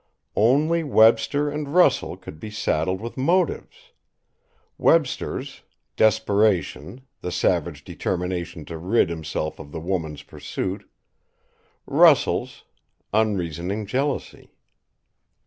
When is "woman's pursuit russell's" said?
9.79-12.63